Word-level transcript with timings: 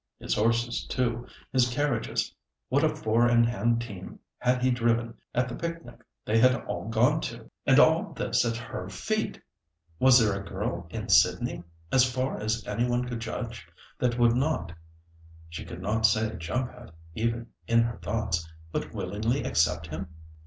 His 0.17 0.33
horses, 0.33 0.83
too, 0.87 1.27
his 1.53 1.69
carriages—what 1.71 2.83
a 2.83 2.89
four 2.89 3.29
in 3.29 3.43
hand 3.43 3.81
team 3.81 4.17
had 4.39 4.63
he 4.63 4.71
driven 4.71 5.13
at 5.35 5.47
the 5.47 5.53
picnic 5.55 6.03
they 6.25 6.39
had 6.39 6.55
all 6.65 6.89
gone 6.89 7.21
to! 7.21 7.51
And 7.67 7.77
all 7.79 8.11
this 8.13 8.43
at 8.43 8.57
her 8.57 8.89
feet! 8.89 9.39
Was 9.99 10.17
there 10.17 10.33
a 10.33 10.43
girl 10.43 10.87
in 10.89 11.09
Sydney—as 11.09 12.11
far 12.11 12.39
as 12.39 12.65
any 12.65 12.89
one 12.89 13.05
could 13.07 13.19
judge—that 13.19 14.17
would 14.17 14.33
not—she 14.35 15.65
could 15.65 15.83
not 15.83 16.07
say 16.07 16.35
"jump 16.35 16.71
at," 16.71 16.89
even 17.13 17.49
in 17.67 17.83
her 17.83 17.99
thoughts—but 17.99 18.95
willingly 18.95 19.43
accept 19.43 19.85
him? 19.85 20.07